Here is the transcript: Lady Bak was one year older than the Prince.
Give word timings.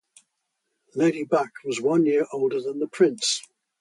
Lady 0.95 1.23
Bak 1.25 1.51
was 1.63 1.79
one 1.79 2.07
year 2.07 2.25
older 2.33 2.59
than 2.59 2.79
the 2.79 2.87
Prince. 2.87 3.43